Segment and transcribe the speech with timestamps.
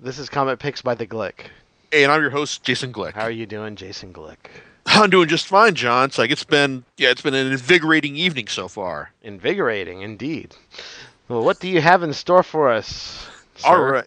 [0.00, 1.48] This is Comic Picks by the Glick.
[1.90, 3.14] Hey, and I'm your host, Jason Glick.
[3.14, 4.36] How are you doing, Jason Glick?
[4.86, 6.04] I'm doing just fine, John.
[6.04, 9.10] It's like it's been yeah, it's been an invigorating evening so far.
[9.22, 10.54] Invigorating, indeed.
[11.26, 13.26] Well, what do you have in store for us?
[13.56, 13.68] Sir?
[13.68, 14.06] All right.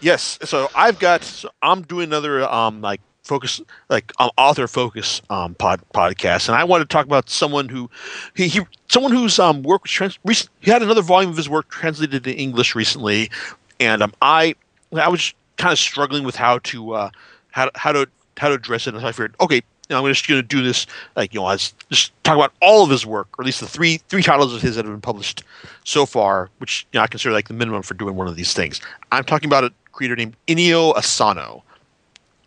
[0.00, 0.38] Yes.
[0.44, 1.22] So I've got.
[1.22, 3.60] So I'm doing another um like focus
[3.90, 7.90] like um, author focus um pod podcast, and I want to talk about someone who
[8.34, 10.18] he, he someone whose um work was trans.
[10.24, 13.30] Recent, he had another volume of his work translated to English recently,
[13.78, 14.54] and um I
[14.98, 17.10] I was kind of struggling with how to uh
[17.50, 19.62] how how to how to address it, and so I figured okay.
[19.88, 22.52] You know, I'm just going to do this, like you know, as just talk about
[22.60, 24.92] all of his work, or at least the three three titles of his that have
[24.92, 25.44] been published
[25.84, 28.52] so far, which you know, I consider like the minimum for doing one of these
[28.52, 28.80] things.
[29.12, 31.62] I'm talking about a creator named Inio Asano.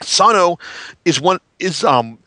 [0.01, 0.59] Asano
[1.05, 2.17] is one is um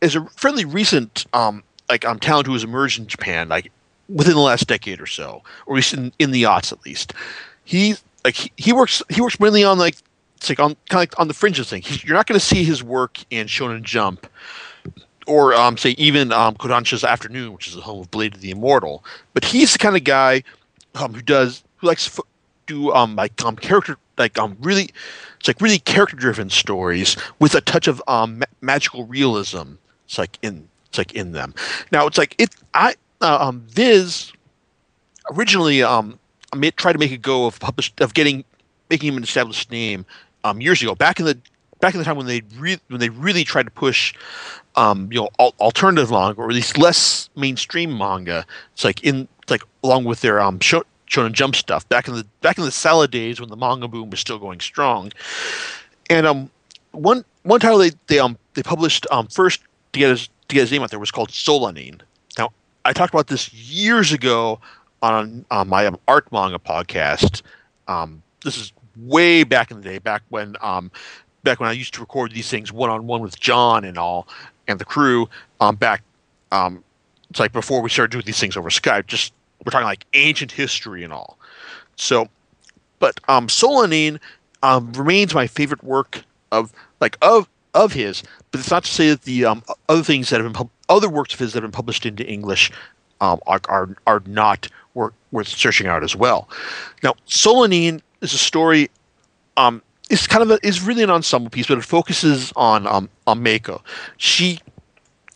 [0.00, 3.70] is a fairly recent um like um talent who has emerged in Japan like
[4.08, 7.12] within the last decade or so, or at least in, in the aughts at least.
[7.64, 7.94] He
[8.26, 9.94] like he, he works he works mainly on like
[10.36, 11.80] it's like on kind of like on the fringes thing.
[11.80, 14.26] He's, you're not going to see his work in Shonen Jump
[15.28, 18.50] or um, say even um, Kodansha's Afternoon, which is the home of Blade of the
[18.50, 19.04] Immortal.
[19.32, 20.42] But he's the kind of guy
[20.96, 22.22] um, who does who likes to
[22.66, 24.90] do um, like um, character like um really
[25.38, 29.74] it's like really character driven stories with a touch of um, ma- magical realism.
[30.06, 31.54] It's like in it's like in them.
[31.92, 34.32] Now it's like it I uh, um Viz
[35.30, 36.18] originally um
[36.76, 38.44] tried to make a go of published of getting
[38.90, 40.06] making him an established name
[40.44, 41.38] um years ago back in the
[41.80, 44.14] back in the time when they re- when they really tried to push
[44.76, 48.46] um, you know al- alternative manga or at least less mainstream manga.
[48.74, 52.26] It's like in like along with their um Sho- Shonen Jump stuff back in the
[52.40, 55.12] back in the salad days when the manga boom was still going strong.
[56.10, 56.50] And um
[56.92, 59.60] one one title they they um they published um first
[59.92, 62.00] to get his to get his name out there was called Solanin.
[62.38, 62.52] Now
[62.84, 64.60] I talked about this years ago
[65.02, 67.42] on on my um, art manga podcast.
[67.88, 70.90] Um, this is way back in the day, back when um,
[71.42, 74.28] back when I used to record these things one on one with John and all
[74.68, 75.28] and the crew.
[75.60, 76.02] Um, back
[76.52, 76.82] um,
[77.30, 79.06] it's like before we started doing these things over Skype.
[79.06, 79.32] Just
[79.64, 81.38] we're talking like ancient history and all.
[81.96, 82.28] So,
[82.98, 84.20] but um, Solanin
[84.62, 88.22] um, remains my favorite work of like of of his.
[88.50, 91.34] But it's not to say that the um, other things that have been other works
[91.34, 92.70] of his that have been published into English
[93.20, 96.48] um, are, are are not worth worth searching out as well.
[97.02, 98.90] Now, Solanin is a story.
[99.56, 103.08] Um, it's kind of a, is really an ensemble piece, but it focuses on um
[103.26, 103.82] on Mako.
[104.16, 104.60] She,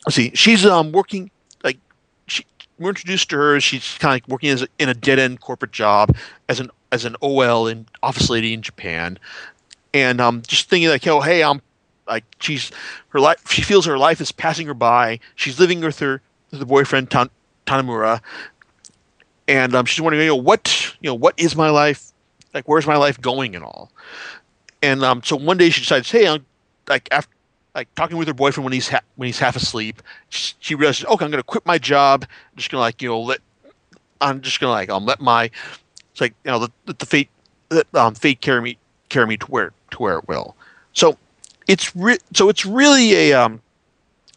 [0.09, 1.31] see, she's um working
[1.63, 1.79] like
[2.27, 2.45] she
[2.79, 3.61] we're introduced to her.
[3.61, 6.17] She's kind of like working as a, in a dead end corporate job
[6.49, 9.19] as an as an OL in office lady in Japan,
[9.95, 11.61] and um just thinking like, oh hey, I'm
[12.07, 12.71] like she's
[13.11, 13.51] her life.
[13.51, 15.21] She feels her life is passing her by.
[15.35, 16.23] She's living with her
[16.53, 17.31] her boyfriend Tan,
[17.67, 18.21] Tanamura,
[19.51, 22.13] and um, she's wondering, you know, what you know, what is my life
[22.55, 22.69] like?
[22.69, 23.91] Where's my life going and all?
[24.81, 26.47] And um, so one day she decides, hey, I'm
[26.89, 27.35] like after
[27.75, 31.05] like talking with her boyfriend when he's ha- when he's half asleep, she, she realizes,
[31.05, 32.25] okay, I'm gonna quit my job.
[32.53, 33.41] I'm just gonna like you know let
[34.21, 35.51] I'm just gonna like I'll let my
[36.13, 37.29] it's like you know the the, the fate
[37.71, 38.79] let, um, fate carry me
[39.09, 40.55] carry me to where to where it will.
[40.93, 41.19] So
[41.67, 43.61] it's re- so it's really a um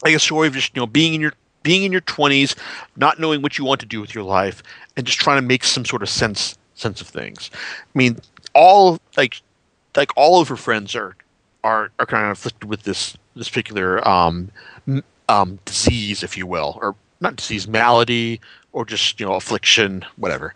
[0.04, 2.56] like a story of just you know being in your being in your 20s,
[2.96, 4.62] not knowing what you want to do with your life,
[4.96, 7.50] and just trying to make some sort of sense sense of things.
[7.54, 8.20] I mean,
[8.54, 9.42] all like
[9.96, 11.16] like all of her friends are
[11.64, 14.52] are are kind of afflicted with this this particular um,
[15.30, 18.40] um, disease, if you will, or not disease, malady,
[18.74, 20.54] or just you know affliction, whatever.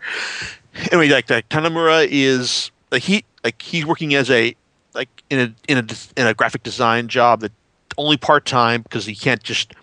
[0.92, 4.54] Anyway, like Tanamura is like he like he's working as a
[4.94, 5.86] like in a in a
[6.20, 7.52] in a graphic design job that
[7.96, 9.74] only part time because he can't just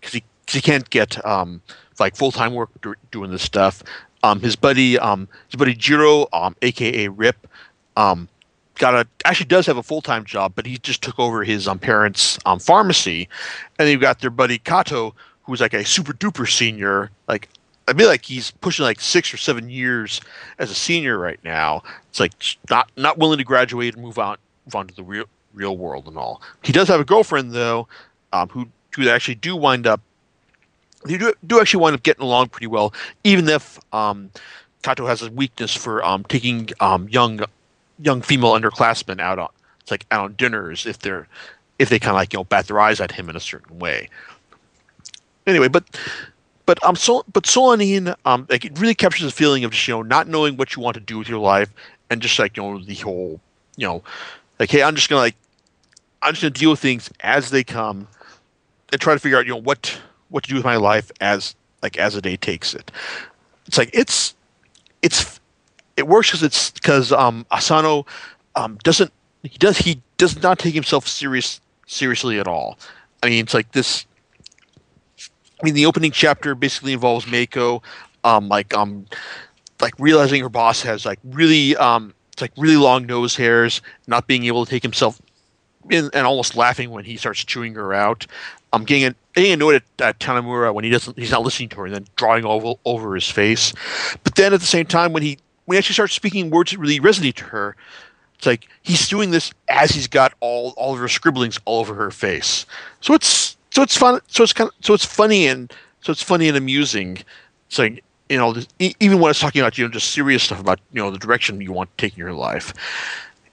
[0.00, 1.60] because he he can't get um
[1.98, 3.82] like full time work do- doing this stuff.
[4.22, 7.46] Um, his buddy um his buddy Jiro um aka Rip
[7.96, 8.28] um
[8.78, 11.66] got a actually does have a full time job, but he just took over his
[11.66, 13.28] um, parents' um, pharmacy,
[13.78, 17.10] and you've got their buddy Kato, who's like a super duper senior.
[17.28, 17.48] Like
[17.88, 20.20] I mean, like he's pushing like six or seven years
[20.58, 21.82] as a senior right now.
[22.10, 22.32] It's like
[22.70, 24.36] not not willing to graduate and move on
[24.66, 26.42] move on to the real real world and all.
[26.62, 27.88] He does have a girlfriend though,
[28.32, 30.00] um, who who actually do wind up.
[31.06, 32.92] They do, do actually wind up getting along pretty well,
[33.24, 34.30] even if um,
[34.82, 37.40] Kato has a weakness for um, taking um, young
[37.98, 39.48] young female underclassmen out on
[39.86, 41.28] it's like out on dinners if they're
[41.78, 43.78] if they kind of like you know bat their eyes at him in a certain
[43.78, 44.08] way.
[45.46, 45.84] Anyway, but
[46.66, 49.94] but um so but Solanin um like it really captures the feeling of just you
[49.94, 51.72] know not knowing what you want to do with your life
[52.10, 53.40] and just like you know the whole
[53.76, 54.02] you know
[54.58, 55.36] like hey I'm just gonna like
[56.20, 58.08] I'm just gonna deal with things as they come
[58.90, 61.54] and try to figure out you know what what to do with my life as
[61.82, 62.90] like as the day takes it.
[63.66, 64.34] It's like it's
[65.02, 65.40] it's
[65.96, 68.06] it works because it's because um, Asano
[68.54, 69.12] um, doesn't
[69.42, 72.78] he does he does not take himself serious seriously at all.
[73.22, 74.06] I mean, it's like this.
[75.18, 77.82] I mean, the opening chapter basically involves Mako,
[78.24, 79.06] um, like um,
[79.80, 84.26] like realizing her boss has like really um, it's like really long nose hairs, not
[84.26, 85.20] being able to take himself
[85.88, 88.26] in, and almost laughing when he starts chewing her out.
[88.76, 91.86] I'm getting, getting annoyed at, at Tanemura when he doesn't he's not listening to her
[91.86, 93.72] and then drawing over over his face.
[94.22, 96.78] But then at the same time when he when he actually starts speaking words that
[96.78, 97.76] really resonate to her,
[98.36, 101.94] it's like he's doing this as he's got all all of her scribblings all over
[101.94, 102.66] her face.
[103.00, 104.20] So it's so it's fun.
[104.28, 107.18] So it's kind of so it's funny and so it's funny and amusing.
[107.68, 110.80] It's like you know even when it's talking about you know just serious stuff about
[110.92, 112.74] you know the direction you want to take in your life,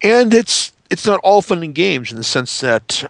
[0.02, 3.04] and it's it's not all fun and games in the sense that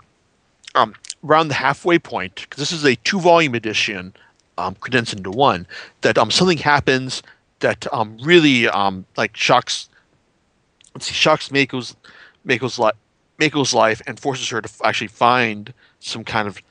[0.75, 4.13] um, around the halfway point because this is a two volume edition
[4.57, 5.65] um, condensed into one
[6.01, 7.23] that um something happens
[7.59, 9.89] that um really um like shocks
[10.93, 11.95] let's see, shocks Mako's
[12.45, 12.95] Mako's life
[13.39, 16.61] Mako's life and forces her to f- actually find some kind of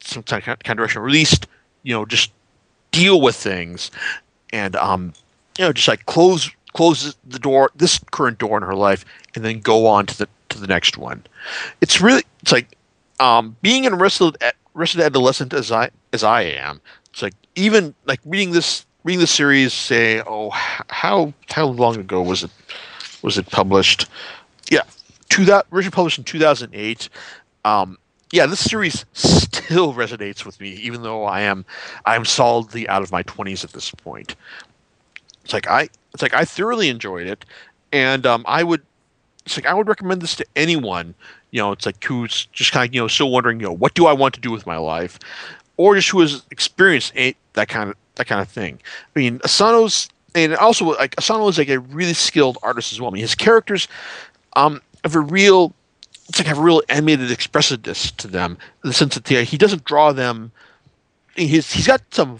[0.00, 1.46] some kind of, kind of direction, or at least
[1.82, 2.32] you know just
[2.92, 3.90] deal with things,
[4.52, 5.12] and um
[5.58, 9.04] you know just like close close the door this current door in her life
[9.34, 11.24] and then go on to the to the next one.
[11.80, 12.75] It's really it's like
[13.20, 14.36] um being an arrested
[14.74, 16.80] arrested adolescent as I as I am.
[17.10, 22.22] It's like even like reading this reading the series say oh how how long ago
[22.22, 22.50] was it
[23.22, 24.06] was it published?
[24.70, 24.82] Yeah,
[25.28, 27.08] two that originally published in 2008.
[27.64, 27.98] Um,
[28.32, 31.64] yeah, this series still resonates with me, even though I am
[32.04, 34.36] I am solidly out of my 20s at this point.
[35.44, 37.44] It's like I it's like I thoroughly enjoyed it,
[37.92, 38.82] and um, I would
[39.44, 41.14] it's like I would recommend this to anyone.
[41.50, 43.94] You know, it's like who's just kind of you know still wondering you know what
[43.94, 45.18] do I want to do with my life,
[45.76, 48.80] or just who has experienced a, that kind of that kind of thing.
[49.14, 53.10] I mean, Asano's and also like Asano is like a really skilled artist as well.
[53.10, 53.88] I mean, his characters
[54.54, 55.72] um, have a real,
[56.28, 59.84] it's like have a real animated expressiveness to them in the sense that he doesn't
[59.84, 60.52] draw them.
[61.36, 62.38] He's he's got some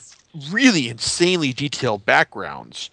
[0.50, 2.90] really insanely detailed backgrounds,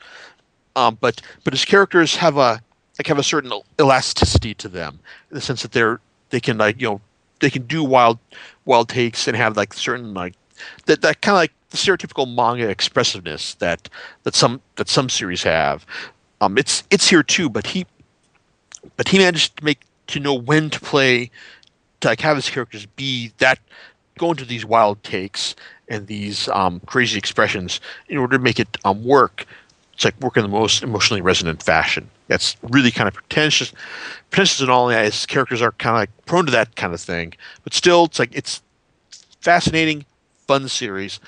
[0.75, 2.61] um, but but his characters have a
[2.97, 4.99] like have a certain elasticity to them
[5.29, 5.99] in the sense that they're
[6.29, 7.01] they can like you know
[7.39, 8.19] they can do wild
[8.65, 10.33] wild takes and have like certain like
[10.85, 13.89] that that kind of like the stereotypical manga expressiveness that
[14.23, 15.85] that some that some series have.
[16.39, 17.85] Um, it's it's here too, but he
[18.95, 21.31] but he managed to make to know when to play
[22.01, 23.59] to like have his characters be that
[24.19, 25.55] go into these wild takes
[25.89, 29.45] and these um, crazy expressions in order to make it um, work.
[29.93, 32.09] It's like work in the most emotionally resonant fashion.
[32.27, 33.73] That's really kind of pretentious,
[34.31, 34.89] pretentious and all.
[34.89, 38.17] his characters are kind of like prone to that kind of thing, but still, it's
[38.17, 38.61] like it's
[39.41, 40.05] fascinating,
[40.47, 41.19] fun series.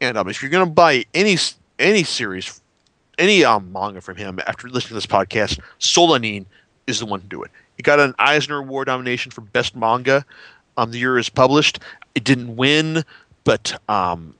[0.00, 1.36] And um, if you're going to buy any
[1.78, 2.60] any series,
[3.18, 6.46] any um, manga from him after listening to this podcast, Solanin
[6.86, 7.50] is the one to do it.
[7.78, 10.24] It got an Eisner Award nomination for best manga.
[10.76, 11.78] Um, the year is published.
[12.14, 13.04] It didn't win,
[13.44, 14.34] but um,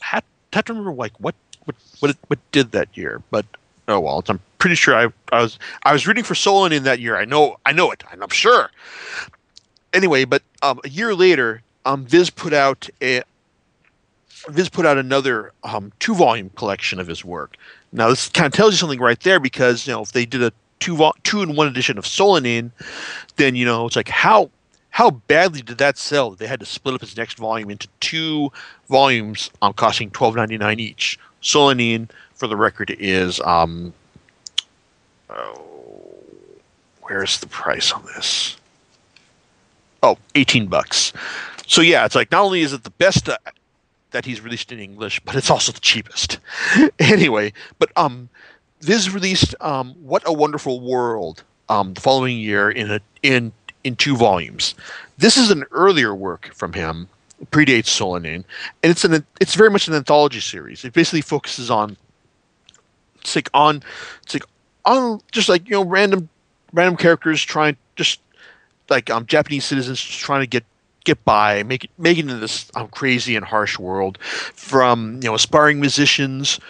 [0.00, 1.34] had, had to remember like what
[1.68, 3.22] what what, what did that year.
[3.30, 3.46] But
[3.86, 7.16] oh well, I'm pretty sure I, I was I was rooting for Solanin that year.
[7.16, 8.02] I know I know it.
[8.10, 8.70] I'm sure.
[9.92, 13.22] Anyway, but um, a year later, um, Viz put out a,
[14.48, 17.56] Viz put out another um, two volume collection of his work.
[17.92, 20.42] Now this kind of tells you something right there because you know if they did
[20.42, 22.70] a two vo- two in one edition of Solanin,
[23.36, 24.50] then you know it's like how
[24.90, 26.30] how badly did that sell?
[26.30, 28.50] They had to split up his next volume into two
[28.88, 31.18] volumes, um, costing twelve ninety nine each.
[31.42, 33.92] Solanin, for the record, is um,
[35.30, 35.64] oh,
[37.02, 38.56] where's the price on this?
[40.02, 41.12] Oh, 18 bucks.
[41.66, 43.36] So yeah, it's like not only is it the best uh,
[44.10, 46.38] that he's released in English, but it's also the cheapest.
[46.98, 48.28] anyway, but um,
[48.80, 53.52] this released um, "What a Wonderful World" um, the following year in a in
[53.84, 54.74] in two volumes.
[55.18, 57.08] This is an earlier work from him,
[57.46, 58.44] predates Solanin,
[58.82, 60.84] and it's an it's very much an anthology series.
[60.84, 61.96] It basically focuses on
[63.20, 63.82] it's like on
[64.22, 64.44] it's like
[64.84, 66.28] on just like you know random
[66.72, 68.20] random characters trying just
[68.88, 70.64] like um Japanese citizens trying to get
[71.04, 74.18] get by, make it, make it this um, crazy and harsh world.
[74.20, 76.60] From you know aspiring musicians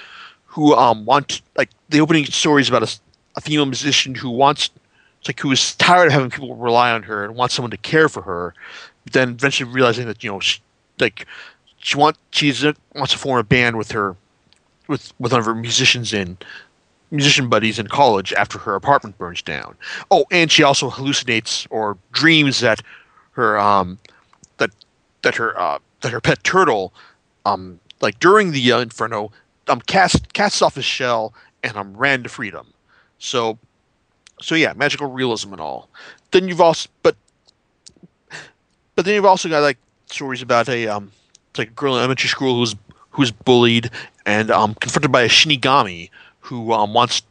[0.47, 2.99] who um, want like the opening story is about a,
[3.37, 4.71] a female musician who wants
[5.27, 8.09] like who is tired of having people rely on her and wants someone to care
[8.09, 8.55] for her.
[9.13, 10.61] Then eventually realizing that you know she,
[10.99, 11.27] like
[11.79, 12.53] she want she
[12.95, 14.17] wants to form a band with her
[14.87, 16.39] with with one of her musicians in
[17.11, 19.75] musician buddies in college after her apartment burns down.
[20.11, 22.83] Oh, and she also hallucinates or dreams that
[23.33, 23.99] her um
[25.23, 26.93] that her uh, that her pet turtle,
[27.45, 29.31] um, like during the uh, inferno,
[29.69, 32.69] um, cast casts off his shell and um ran to freedom.
[33.19, 33.59] So,
[34.41, 35.89] so yeah, magical realism and all.
[36.31, 37.17] Then you've also but
[38.99, 41.13] but then you've also got like stories about a um
[41.57, 42.75] like a girl in elementary school who's
[43.11, 43.93] who's bullied
[44.27, 47.23] and um confronted by a shinigami who um wants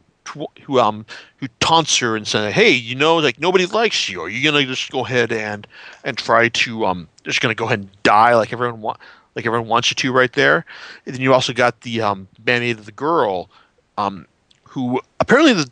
[0.62, 1.04] who um
[1.36, 4.22] who taunts her and says, "Hey, you know, like nobody likes you.
[4.22, 5.66] Are you gonna just go ahead and
[6.04, 8.98] and try to um just gonna go ahead and die like everyone want
[9.36, 10.64] like everyone wants you to right there?"
[11.04, 13.50] And then you also got the um bandmaid of the girl,
[13.98, 14.24] um
[14.64, 15.70] who apparently the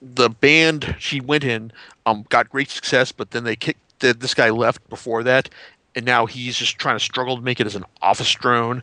[0.00, 1.72] the band she went in
[2.06, 5.48] um, got great success, but then they kicked this guy left before that,
[5.94, 8.82] and now he's just trying to struggle to make it as an office drone,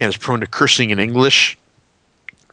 [0.00, 1.58] and is prone to cursing in English,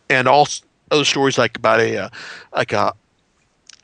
[0.10, 0.48] and all
[0.91, 2.10] other stories like about a uh,
[2.55, 2.93] like a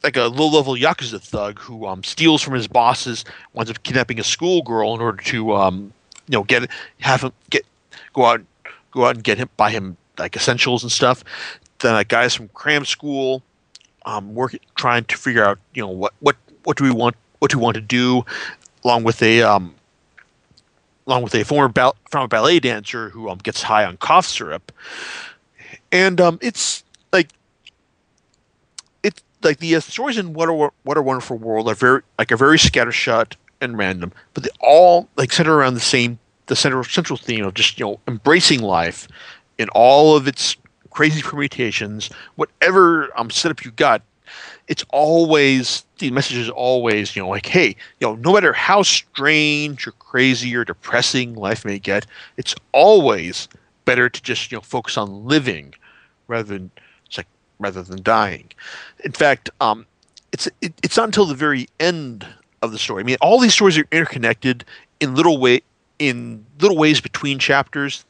[0.03, 4.19] like a low level yakuza thug who um, steals from his bosses, winds up kidnapping
[4.19, 5.93] a schoolgirl in order to um,
[6.27, 7.65] you know get have him get
[8.13, 8.41] go out
[8.91, 11.23] go out and get him buy him like essentials and stuff.
[11.79, 13.41] Then like guys from cram school
[14.05, 17.53] um, working, trying to figure out, you know, what what what do we want, what
[17.53, 18.25] we want to do,
[18.83, 19.73] along with a um,
[21.07, 24.71] along with a former ba- former ballet dancer who um, gets high on cough syrup,
[25.91, 27.29] and um, it's like
[29.03, 32.31] it's like the uh, stories in what a what a wonderful world are very like
[32.31, 36.83] are very scattershot and random, but they all like center around the same the central
[36.83, 39.07] central theme of just you know embracing life
[39.57, 40.55] in all of its
[40.89, 44.01] crazy permutations, whatever um, setup you got,
[44.69, 48.81] it's always the message is always you know like hey you know no matter how
[48.83, 52.05] strange or crazy or depressing life may get,
[52.37, 53.49] it's always
[53.83, 55.73] better to just you know focus on living
[56.27, 56.71] rather than
[57.17, 58.49] like rather than dying.
[59.03, 59.85] In fact, um,
[60.31, 62.25] it's it, it's not until the very end
[62.61, 63.01] of the story.
[63.01, 64.63] I mean, all these stories are interconnected
[64.99, 65.61] in little way
[65.97, 68.05] in little ways between chapters.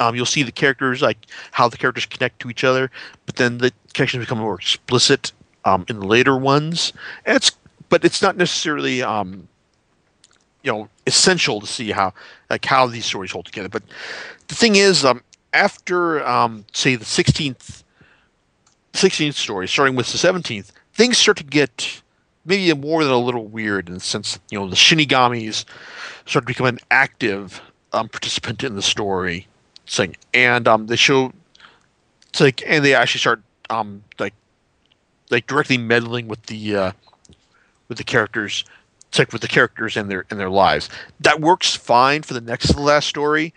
[0.00, 1.18] Um, you'll see the characters like
[1.52, 2.90] how the characters connect to each other,
[3.26, 5.32] but then the connections become more explicit
[5.64, 6.92] um, in later ones.
[7.24, 7.52] And it's
[7.88, 9.48] but it's not necessarily um,
[10.62, 12.12] you know essential to see how
[12.50, 13.68] like how these stories hold together.
[13.68, 13.82] But
[14.48, 17.84] the thing is, um, after um, say the sixteenth
[18.94, 22.02] sixteenth story, starting with the seventeenth, things start to get
[22.44, 25.64] maybe more than a little weird in the sense that, you know the Shinigamis
[26.26, 27.60] start to become an active
[27.92, 29.46] um, participant in the story
[29.86, 31.32] thing, and um, they show
[32.32, 34.32] it's like, and they actually start um, like
[35.32, 36.92] like directly meddling with the uh,
[37.88, 38.64] with the characters,
[39.18, 40.88] like with the characters and their and their lives.
[41.18, 43.54] That works fine for the next to the last story,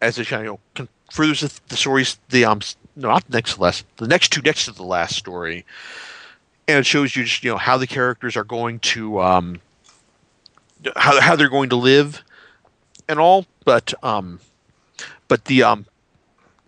[0.00, 2.18] as it kind of you know, furthers the, the stories.
[2.30, 2.60] The um,
[2.96, 5.64] no, not the next to the last, the next two next to the last story,
[6.66, 9.60] and it shows you just you know how the characters are going to um,
[10.96, 12.24] how how they're going to live,
[13.08, 13.46] and all.
[13.64, 14.40] But um,
[15.28, 15.86] but the um,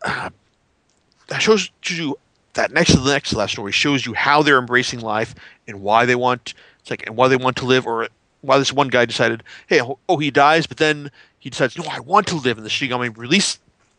[0.04, 0.28] uh,
[1.28, 2.18] that shows you
[2.54, 5.34] that next to the next to story shows you how they're embracing life
[5.66, 8.08] and why they want it's like and why they want to live or
[8.40, 12.00] why this one guy decided hey oh he dies but then he decides no I
[12.00, 13.58] want to live and the Shinigami release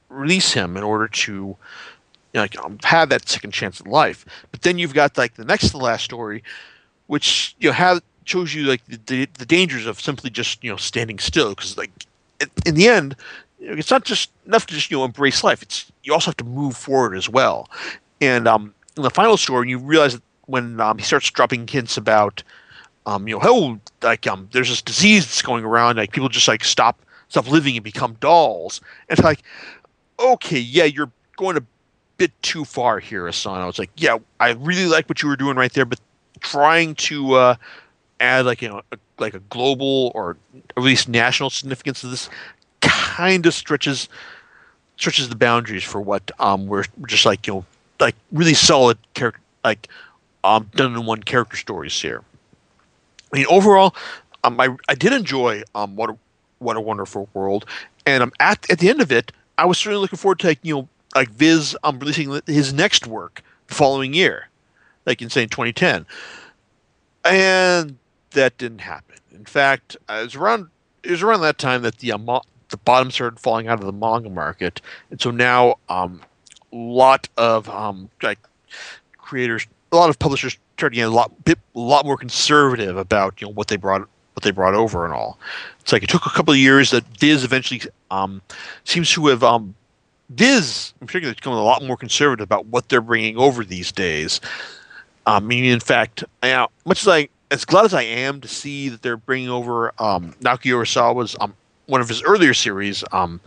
[0.10, 1.58] release him in order to you
[2.40, 5.46] know, like um, have that second chance at life but then you've got like the
[5.46, 6.44] next to the last story
[7.08, 10.70] which you know have shows you like the, the, the dangers of simply just you
[10.70, 11.92] know standing still because like
[12.66, 13.16] in the end
[13.64, 15.62] it's not just enough to just you know embrace life.
[15.62, 17.70] It's you also have to move forward as well.
[18.24, 22.44] And um, in the final story, you realize when um, he starts dropping hints about,
[23.06, 26.48] um, you know, oh, like um, there's this disease that's going around, like people just
[26.48, 28.82] like stop stop living and become dolls.
[29.10, 29.42] And it's like,
[30.20, 31.63] okay, yeah, you're going a
[32.18, 33.68] bit too far here, Asano.
[33.68, 36.00] It's like, yeah, I really like what you were doing right there, but
[36.39, 37.56] trying to uh,
[38.20, 40.38] add like you know a, like a global or
[40.77, 42.30] at least national significance to this
[42.82, 44.10] kind of stretches
[44.98, 47.65] stretches the boundaries for what um we're just like you know
[48.04, 49.88] like really solid character like
[50.44, 52.22] um done in one character stories here.
[53.32, 53.96] I mean overall,
[54.44, 56.18] um I I did enjoy um what a,
[56.60, 57.66] what a wonderful world,
[58.06, 60.60] and um at at the end of it, I was certainly looking forward to like
[60.62, 64.50] you know like Viz um releasing his next work the following year,
[65.06, 66.06] like in say 2010,
[67.24, 67.98] and
[68.32, 69.16] that didn't happen.
[69.32, 70.68] In fact, it was around
[71.04, 72.26] it was around that time that the um,
[72.70, 76.22] the bottom started falling out of the manga market, and so now um,
[76.75, 78.39] lot of um, like
[79.18, 83.48] creators, a lot of publishers getting a lot bit, a lot more conservative about you
[83.48, 84.01] know what they brought
[84.34, 85.38] what they brought over and all.
[85.82, 88.42] It's like it took a couple of years that Viz eventually um,
[88.84, 89.75] seems to have um,
[90.30, 94.42] Viz in has become a lot more conservative about what they're bringing over these days.
[95.25, 98.48] I um, mean, in fact, know, much as I as glad as I am to
[98.48, 101.53] see that they're bringing over um, Naoki Urasawa's um,
[101.86, 103.39] one of his earlier series, um,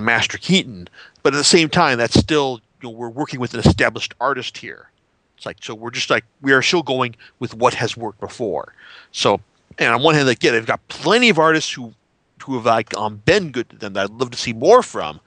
[0.00, 0.88] Master Keaton.
[1.22, 4.58] But at the same time, that's still you know, we're working with an established artist
[4.58, 4.90] here.
[5.36, 8.74] It's like so we're just like we are still going with what has worked before.
[9.12, 9.40] So
[9.78, 11.94] and on one hand, like yeah, they've got plenty of artists who
[12.42, 15.20] who have like um, been good to them that I'd love to see more from.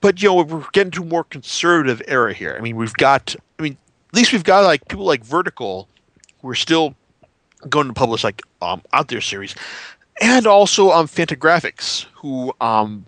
[0.00, 2.54] But you know we're getting to a more conservative era here.
[2.58, 3.76] I mean we've got I mean
[4.10, 5.88] at least we've got like people like Vertical
[6.40, 6.94] who are still
[7.68, 9.54] going to publish like um, out their series,
[10.20, 13.06] and also um, Fantagraphics who um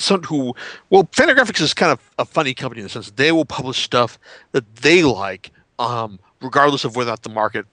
[0.00, 0.54] some who
[0.90, 4.18] well Fantagraphics is kind of a funny company in the sense they will publish stuff
[4.52, 7.66] that they like um regardless of whether or not the market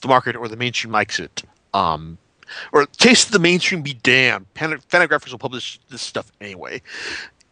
[0.00, 1.42] the market or the mainstream likes it.
[1.74, 2.18] Um
[2.72, 4.46] or taste of the mainstream be damned.
[4.54, 6.82] Fantagraphics will publish this stuff anyway.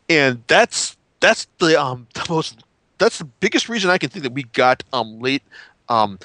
[0.08, 2.58] And that's that's the um the most
[2.98, 5.42] that's the biggest reason I can think that we got um late
[5.88, 6.18] um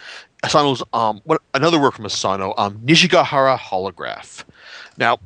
[0.44, 4.44] Asano's um what another work from Asano um Nijigahara holograph.
[4.98, 5.20] Now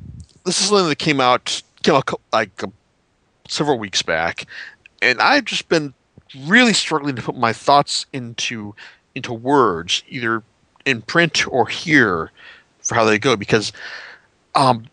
[0.44, 2.68] this is something that came out came out like uh,
[3.48, 4.46] several weeks back,
[5.00, 5.94] and I've just been
[6.44, 8.74] really struggling to put my thoughts into
[9.14, 10.42] into words either
[10.84, 12.30] in print or here
[12.82, 13.72] for how they go because
[14.54, 14.84] um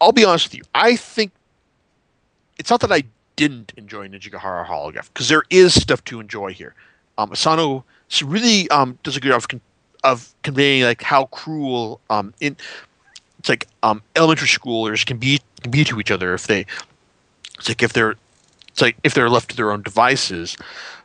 [0.00, 1.30] I'll be honest with you I think
[2.58, 3.04] it's not that I
[3.36, 6.74] didn't enjoy Nijigahara holograph because there is stuff to enjoy here.
[7.16, 7.84] Um, Asano
[8.24, 9.60] really um, does a good job of,
[10.02, 12.56] of conveying like how cruel um, in
[13.38, 16.66] it's like um, elementary schoolers can be be to each other if they
[17.58, 18.14] it's like if they're
[18.68, 20.56] it's like if they're left to their own devices.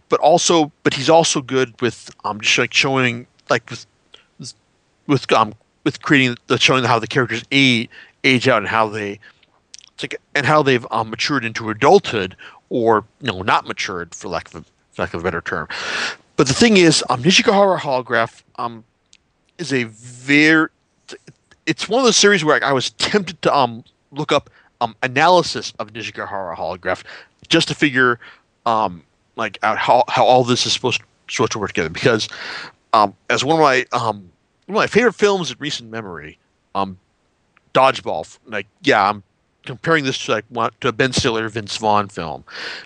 [0.07, 3.85] But also, but he's also good with um just like showing like with
[5.07, 7.89] with um with creating the showing how the characters age
[8.23, 9.19] age out and how they
[10.01, 12.35] like, and how they've um, matured into adulthood
[12.69, 15.67] or you know not matured for lack of a, for lack of a better term.
[16.37, 18.83] But the thing is, um, Nijigahara Holograph um,
[19.57, 20.69] is a very
[21.65, 23.83] it's one of those series where I was tempted to um
[24.15, 24.49] look up
[24.81, 27.03] um analysis of Nijigahara Holograph
[27.47, 28.19] just to figure
[28.65, 29.03] um
[29.35, 31.89] like out how, how all this is supposed to, supposed to work together.
[31.89, 32.27] Because
[32.93, 34.29] um as one of my um
[34.65, 36.37] one of my favorite films in recent memory
[36.73, 36.97] um
[37.73, 39.23] Dodgeball like yeah I'm
[39.65, 42.43] comparing this to like to a Ben Stiller Vince Vaughn film,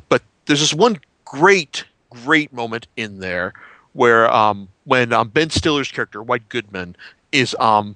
[0.08, 3.54] but there's this one great great moment in there
[3.94, 6.96] where um when um, Ben Stiller's character White Goodman
[7.32, 7.96] is um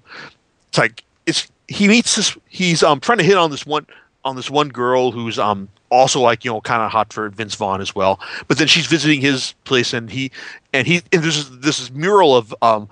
[0.69, 3.86] it's like it's he meets this he's um trying to hit on this one
[4.25, 7.55] on this one girl who's um also like you know kind of hot for Vince
[7.55, 8.19] Vaughn as well.
[8.47, 10.31] But then she's visiting his place and he
[10.73, 12.89] and he and this, this is mural of um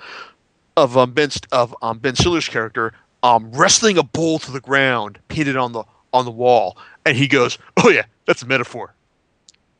[0.77, 5.19] of um Ben of um Ben Stiller's character um, wrestling a bull to the ground,
[5.27, 8.93] painted on the on the wall, and he goes, "Oh yeah, that's a metaphor,"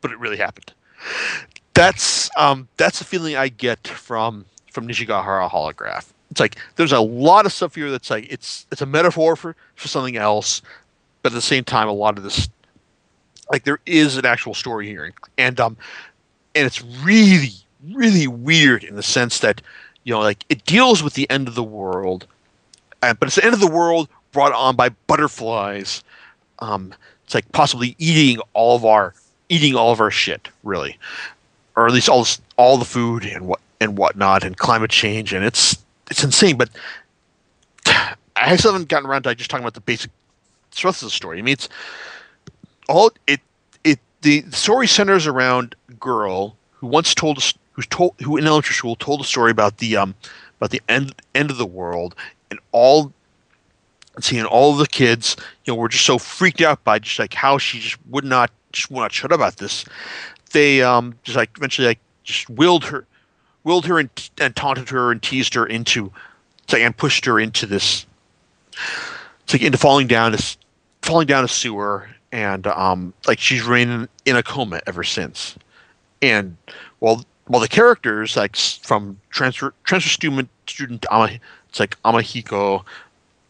[0.02, 0.74] but it really happened.
[1.74, 6.08] That's um, that's the feeling I get from from Nijigahara holograph.
[6.32, 9.56] It's like there's a lot of stuff here that's like it's it's a metaphor for
[9.76, 10.62] for something else,
[11.22, 12.50] but at the same time, a lot of this
[13.52, 15.78] like there is an actual story here, and um,
[16.56, 17.52] and it's really
[17.92, 19.62] really weird in the sense that
[20.04, 22.26] you know like it deals with the end of the world
[23.02, 26.04] but it's the end of the world brought on by butterflies.
[26.60, 26.94] Um,
[27.26, 29.14] it's like possibly eating all of our
[29.50, 30.98] eating all of our shit, really,
[31.76, 32.26] or at least all
[32.58, 35.78] all the food and what and whatnot, and climate change, and it's
[36.12, 36.58] it's insane.
[36.58, 36.70] But
[38.36, 40.12] I still haven't gotten around to just talking about the basic
[40.72, 41.40] thrust of the story.
[41.40, 41.70] I mean, it's
[42.88, 43.40] all it
[43.84, 48.46] it the story centers around a girl who once told us who's told who in
[48.46, 50.14] elementary school told a story about the um
[50.60, 52.14] about the end end of the world
[52.52, 53.12] and all
[54.20, 57.58] seeing all the kids, you know, were just so freaked out by just like how
[57.58, 59.86] she just would not just would not shut up about this.
[60.52, 63.08] They um just like eventually like just willed her,
[63.64, 66.12] willed her and, and taunted her and teased her into,
[66.74, 68.06] and pushed her into this,
[69.52, 70.36] like into falling down
[71.02, 75.56] falling down a sewer, and um like she's remained in a coma ever since,
[76.22, 76.56] and
[77.00, 82.84] well well the characters like from transfer transfer student student Ama, it's like Amahiko,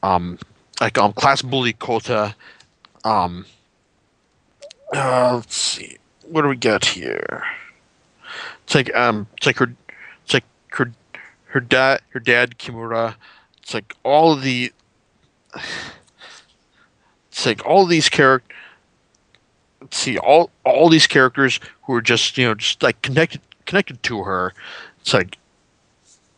[0.03, 0.39] um,
[0.79, 2.35] like um, class bully Kota.
[3.03, 3.45] Um,
[4.93, 5.97] uh, let's see,
[6.27, 7.43] what do we get here?
[8.63, 9.73] It's like um, it's like her,
[10.71, 10.91] her,
[11.45, 13.15] her dad, her dad Kimura.
[13.61, 14.71] It's like all of the.
[17.29, 18.55] It's like all these characters.
[19.89, 24.23] See all all these characters who are just you know just like connected connected to
[24.23, 24.53] her.
[24.99, 25.37] It's like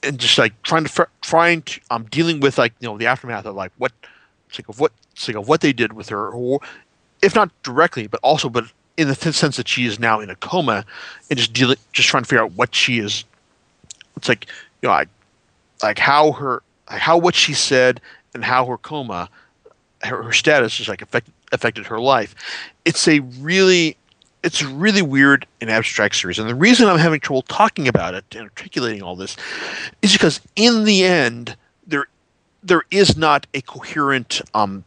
[0.03, 3.45] and just like trying to trying to um dealing with like you know the aftermath
[3.45, 3.91] of like what
[4.57, 4.91] like of what
[5.27, 6.59] like of what they did with her or
[7.21, 8.65] if not directly but also but
[8.97, 10.85] in the sense that she is now in a coma
[11.29, 13.23] and just dealing just trying to figure out what she is
[14.15, 14.47] it's like
[14.81, 15.09] you know like
[15.81, 18.01] like how her how what she said
[18.33, 19.29] and how her coma
[20.03, 22.35] her, her status is like affected affected her life
[22.85, 23.95] it's a really
[24.43, 28.13] it's a really weird and abstract series, and the reason I'm having trouble talking about
[28.13, 29.37] it and articulating all this
[30.01, 31.55] is because in the end,
[31.87, 32.07] there
[32.61, 34.83] there is not a coherent um,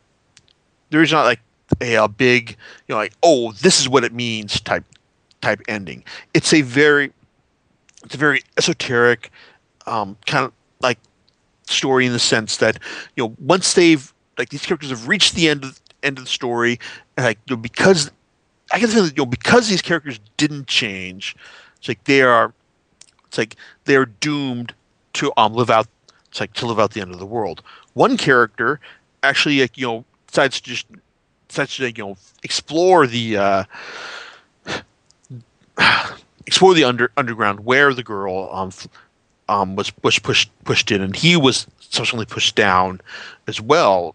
[0.91, 1.41] there is not like
[1.81, 2.51] a, a big
[2.87, 4.85] you know like oh this is what it means type
[5.41, 6.05] type ending.
[6.35, 7.13] It's a very
[8.07, 9.31] it's a very esoteric
[9.87, 10.99] um, kind of like
[11.67, 12.79] story in the sense that
[13.17, 16.31] you know once they've like these characters have reached the end of end of the
[16.31, 16.79] story,
[17.17, 18.11] and like you know, because
[18.73, 21.37] I the feeling that, you know because these characters didn't change,
[21.79, 22.53] it's like they are,
[23.27, 24.73] it's like they're doomed
[25.15, 25.89] to um live out,
[26.29, 27.63] it's like to live out the end of the world.
[27.95, 28.81] One character
[29.23, 30.87] actually like, you know decides to just
[31.49, 33.65] decides to you know explore the uh,
[36.47, 38.71] explore the under underground where the girl um
[39.49, 43.01] um was was pushed pushed in and he was subsequently pushed down
[43.47, 44.15] as well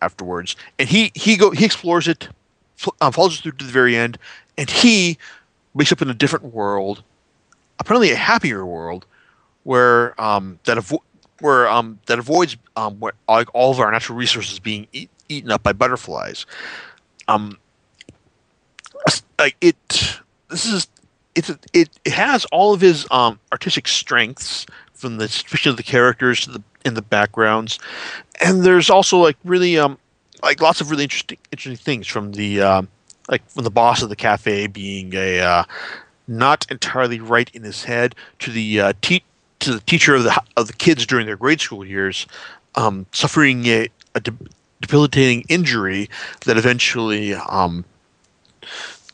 [0.00, 2.28] afterwards and he he go he explores it
[3.00, 4.18] um, follows it through to the very end,
[4.56, 5.18] and he
[5.74, 7.02] wakes up in a different world,
[7.78, 9.06] apparently a happier world,
[9.64, 11.02] where um, that avo-
[11.40, 15.50] where um, that avoids um, where like all of our natural resources being eat- eaten
[15.50, 16.46] up by butterflies.
[17.28, 17.58] Um,
[19.38, 20.86] like it, this is
[21.34, 26.40] it's it, has all of his um, artistic strengths from the description of the characters
[26.40, 27.78] to the in the backgrounds,
[28.44, 29.98] and there's also like really um
[30.42, 32.82] like lots of really interesting interesting things from the uh,
[33.28, 35.64] like from the boss of the cafe being a uh,
[36.28, 39.24] not entirely right in his head to the uh, te-
[39.60, 42.26] to the teacher of the of the kids during their grade school years
[42.74, 44.32] um, suffering a, a de-
[44.80, 46.08] debilitating injury
[46.44, 47.84] that eventually um,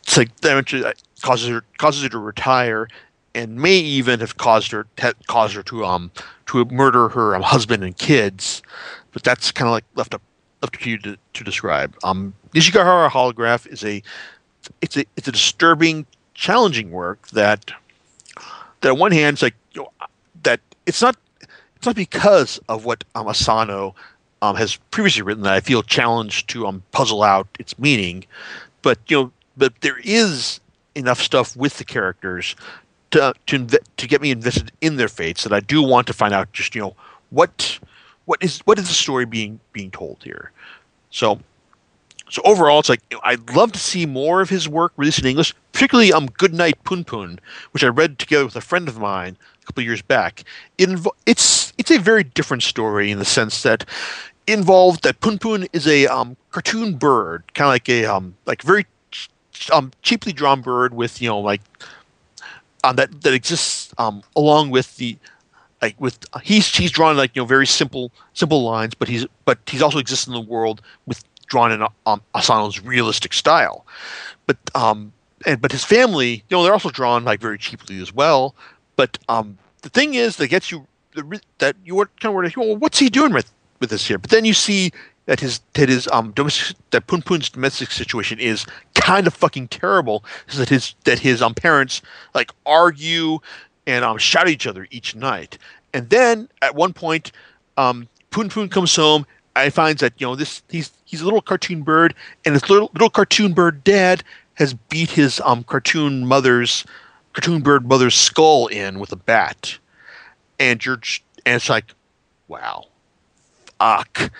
[0.02, 0.84] it's like that eventually
[1.22, 2.88] causes her causes her to retire
[3.34, 4.86] and may even have caused her
[5.26, 6.10] caused her to um
[6.46, 8.62] to murder her um, husband and kids
[9.12, 10.22] but that's kind of like left up
[10.62, 11.96] left to you to, to describe.
[12.04, 14.02] Um, Nijigahara Holograph is a
[14.80, 17.72] it's a it's a disturbing, challenging work that
[18.80, 19.92] that on one hand it's like you know,
[20.42, 21.16] that it's not
[21.76, 23.94] it's not because of what um, Asano
[24.42, 28.24] um, has previously written that I feel challenged to um, puzzle out its meaning,
[28.82, 30.60] but you know, but there is
[30.94, 32.56] enough stuff with the characters
[33.10, 36.34] to to to get me invested in their fates that I do want to find
[36.34, 36.96] out just you know
[37.30, 37.78] what
[38.24, 40.52] what is what is the story being being told here?
[41.10, 41.40] So
[42.30, 45.54] so overall, it's like I'd love to see more of his work released in English,
[45.72, 47.38] particularly um Goodnight Punpun,
[47.72, 50.44] which I read together with a friend of mine a couple years back.
[50.76, 50.90] It
[51.26, 53.88] it's it's a very different story in the sense that
[54.46, 58.86] involved that Punpun is a um, cartoon bird, kind of like a um like very
[59.72, 61.60] um cheaply drawn bird with you know like
[62.84, 65.16] um that that exists um along with the
[65.82, 69.58] like with he's he's drawn like you know very simple simple lines, but he's but
[69.66, 73.86] he's also exists in the world with drawn in um, Asano's realistic style.
[74.46, 75.12] But um
[75.46, 78.54] and but his family, you know, they're also drawn like very cheaply as well.
[78.96, 80.86] But um the thing is that gets you
[81.58, 84.18] that you were kind of wondering, well, what's he doing with with this here?
[84.18, 84.90] But then you see
[85.28, 90.24] that his that his um domestic that Punpun's domestic situation is kind of fucking terrible.
[90.48, 92.02] Is that his that his um parents
[92.34, 93.38] like argue
[93.86, 95.58] and um, shout at each other each night.
[95.94, 97.32] And then at one point,
[97.76, 101.82] um, Poon comes home and finds that you know this he's he's a little cartoon
[101.82, 102.14] bird,
[102.44, 104.22] and his little little cartoon bird dad
[104.54, 106.84] has beat his um cartoon mother's
[107.34, 109.78] cartoon bird mother's skull in with a bat,
[110.58, 111.00] and you're
[111.44, 111.94] and it's like,
[112.46, 112.86] wow,
[113.78, 114.30] fuck,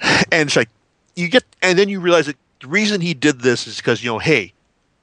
[0.00, 0.68] and it's like
[1.16, 4.10] you get and then you realize that the reason he did this is because you
[4.10, 4.52] know hey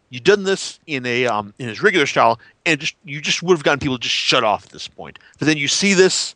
[0.10, 3.58] you done this in a um, in his regular style, and just you just would
[3.58, 5.20] have gotten people to just shut off at this point.
[5.40, 6.36] But then you see this,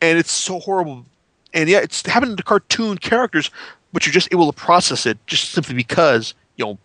[0.00, 1.04] and it's so horrible.
[1.52, 3.50] And yeah, it's happening to cartoon characters,
[3.92, 6.78] but you're just able to process it just simply because you know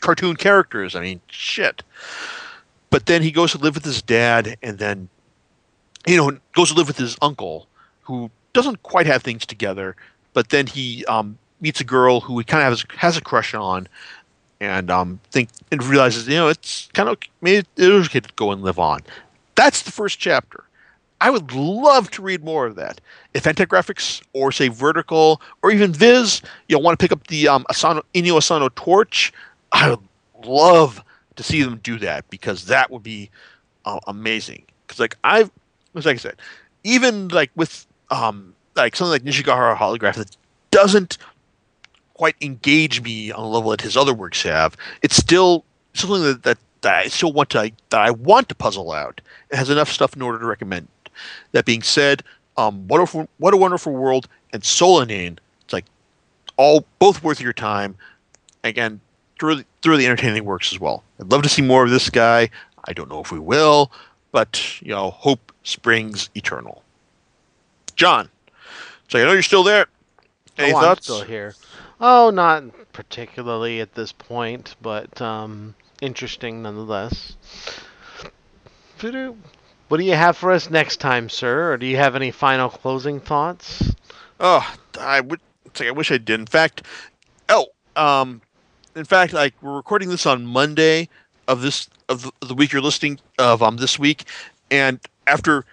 [0.00, 0.96] cartoon characters.
[0.96, 1.82] I mean, shit.
[2.90, 5.08] But then he goes to live with his dad, and then
[6.06, 7.68] you know goes to live with his uncle,
[8.02, 9.94] who doesn't quite have things together.
[10.38, 13.54] But then he um, meets a girl who he kind of has, has a crush
[13.54, 13.88] on,
[14.60, 18.32] and um, think and realizes you know it's kind of maybe it is okay to
[18.36, 19.00] go and live on.
[19.56, 20.62] That's the first chapter.
[21.20, 23.00] I would love to read more of that.
[23.34, 27.48] If Fantagraphics or say Vertical or even Viz, you know, want to pick up the
[27.48, 29.32] um, Asano, Asano torch,
[29.72, 29.98] I would
[30.44, 31.02] love
[31.34, 33.28] to see them do that because that would be
[33.84, 34.62] uh, amazing.
[34.86, 35.50] Because like I've,
[35.94, 36.36] like I said,
[36.84, 40.36] even like with um, like something like Nijigahara Holograph that
[40.70, 41.18] doesn't
[42.14, 44.76] quite engage me on a level that his other works have.
[45.02, 45.64] It's still
[45.94, 49.20] something that, that, that I still want to that I want to puzzle out.
[49.50, 50.88] It has enough stuff in order to recommend.
[51.52, 52.22] That being said,
[52.56, 55.38] um, wonderful, what a wonderful world and Solanin.
[55.64, 55.86] It's like
[56.56, 57.96] all both worth your time.
[58.64, 59.00] Again,
[59.40, 61.02] thoroughly, thoroughly entertaining works as well.
[61.20, 62.50] I'd love to see more of this guy.
[62.84, 63.90] I don't know if we will,
[64.32, 66.82] but you know, hope springs eternal.
[67.96, 68.28] John,
[69.08, 69.86] so I know you're still there.
[70.56, 71.08] Any oh, thoughts?
[71.08, 71.54] I'm still here.
[72.00, 77.36] Oh, not particularly at this point, but um, interesting nonetheless.
[79.00, 81.72] What do you have for us next time, sir?
[81.72, 83.94] Or do you have any final closing thoughts?
[84.40, 85.40] Oh, I would.
[85.64, 86.40] It's like I wish I did.
[86.40, 86.82] In fact,
[87.48, 87.66] oh,
[87.96, 88.42] um,
[88.94, 91.08] in fact, like we're recording this on Monday
[91.46, 94.24] of this of the, the week you're listening of um this week,
[94.70, 95.64] and after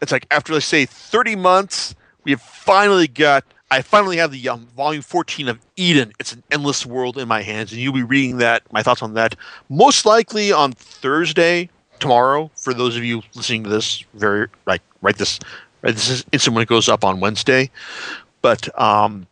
[0.00, 3.44] it's like after let's say 30 months, we have finally got.
[3.72, 6.12] I finally have the um, volume 14 of Eden.
[6.18, 8.62] It's an endless world in my hands, and you'll be reading that.
[8.72, 9.36] My thoughts on that
[9.68, 12.50] most likely on Thursday tomorrow.
[12.56, 15.38] For those of you listening to this, very like right this
[15.82, 17.70] right this is instant when it goes up on Wednesday.
[18.42, 19.26] But um,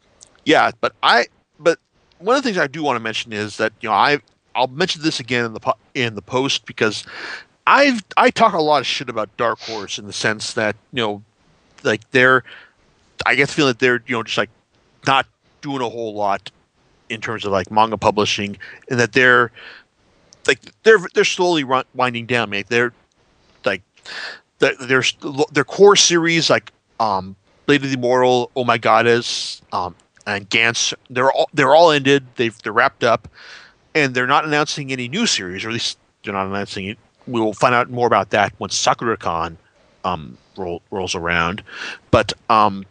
[0.44, 1.26] yeah, but I
[1.58, 1.78] but
[2.18, 4.20] one of the things I do want to mention is that you know I
[4.54, 7.04] I'll mention this again in the po- in the post because
[7.66, 11.02] I've I talk a lot of shit about Dark Horse in the sense that you
[11.02, 11.22] know
[11.84, 12.44] like they're
[13.28, 14.50] I get the feeling that they're you know just like
[15.06, 15.26] not
[15.60, 16.50] doing a whole lot
[17.08, 18.56] in terms of like manga publishing
[18.90, 19.50] and that they're
[20.46, 22.92] like they're they're slowly run, winding down mate they're
[23.64, 23.82] like
[24.58, 25.16] there's
[25.52, 27.36] their core series like um
[27.68, 29.94] Blade of the Immortal, Oh My Goddess, um,
[30.26, 30.94] and Gantz.
[31.10, 32.24] They're all they're all ended.
[32.36, 33.28] They've they're wrapped up,
[33.94, 36.98] and they're not announcing any new series, or at least they're not announcing it.
[37.26, 39.58] We will find out more about that once Sakura Con
[40.02, 41.62] um, roll, rolls around.
[42.10, 42.86] But um,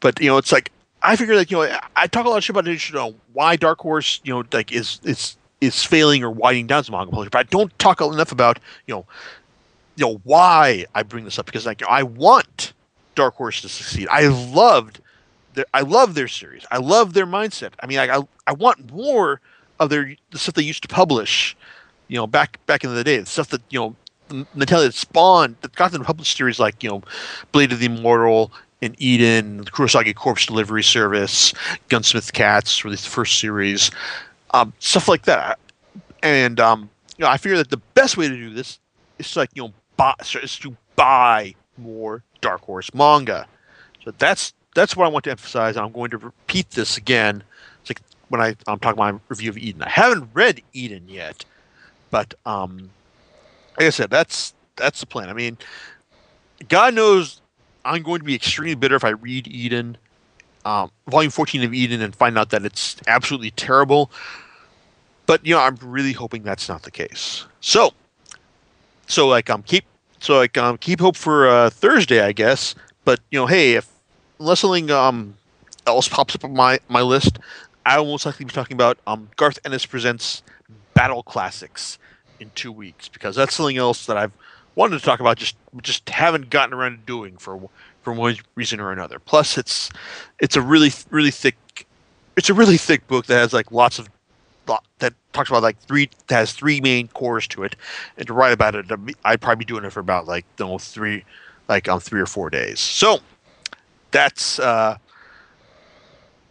[0.00, 0.70] but you know, it's like
[1.02, 3.56] I figure like you know I talk a lot of shit about you know why
[3.56, 7.30] Dark Horse you know like is is is failing or winding down as manga publisher,
[7.30, 9.06] but I don't talk enough about you know
[9.96, 12.72] you know why I bring this up because like I want
[13.14, 14.08] Dark Horse to succeed.
[14.10, 15.00] I loved
[15.54, 16.64] their, I love their series.
[16.70, 17.72] I love their mindset.
[17.82, 19.40] I mean, I, I, I want more
[19.78, 21.56] of their the stuff they used to publish.
[22.08, 25.74] You know, back back in the day, the stuff that you know Natalia spawned that
[25.74, 27.02] got them to publish series like you know
[27.52, 31.52] Blade of the Immortal and Eden, the Kurosagi Corpse Delivery Service,
[31.88, 33.90] Gunsmith Cats, released the first series,
[34.52, 35.58] um, stuff like that.
[36.22, 38.78] And um, you know, I figure that the best way to do this
[39.18, 43.46] is to like you know buy is to buy more Dark Horse manga.
[44.04, 45.76] So that's that's what I want to emphasize.
[45.76, 47.42] I'm going to repeat this again.
[47.80, 49.82] It's like when I, I'm talking about my review of Eden.
[49.82, 51.44] I haven't read Eden yet,
[52.10, 52.90] but um,
[53.78, 55.28] like I said, that's that's the plan.
[55.28, 55.58] I mean,
[56.68, 57.39] God knows
[57.84, 59.96] I'm going to be extremely bitter if I read Eden,
[60.64, 64.10] um, volume 14 of Eden, and find out that it's absolutely terrible.
[65.26, 67.46] But you know, I'm really hoping that's not the case.
[67.60, 67.92] So,
[69.06, 69.84] so like, um, keep
[70.18, 72.74] so like um, keep hope for uh, Thursday, I guess.
[73.04, 73.88] But you know, hey, if
[74.38, 75.34] unless something um,
[75.86, 77.38] else pops up on my my list,
[77.86, 80.42] I will most likely be talking about um, Garth Ennis presents
[80.94, 81.98] Battle Classics
[82.38, 84.32] in two weeks because that's something else that I've
[84.80, 87.68] wanted to talk about, just just haven't gotten around to doing for
[88.02, 89.18] for one reason or another.
[89.18, 89.90] Plus, it's
[90.40, 91.86] it's a really really thick
[92.36, 94.08] it's a really thick book that has like lots of
[95.00, 97.76] that talks about like three has three main cores to it,
[98.16, 98.86] and to write about it,
[99.24, 101.24] I'd probably be doing it for about like you know, three
[101.68, 102.80] like on um, three or four days.
[102.80, 103.18] So
[104.10, 104.96] that's uh,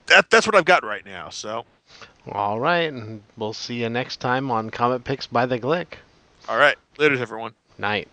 [0.07, 1.29] that that's what I've got right now.
[1.29, 1.65] So
[2.31, 5.93] all right, and we'll see you next time on Comic Picks by the Glick.
[6.47, 7.53] All right, later, everyone.
[7.77, 8.07] Night.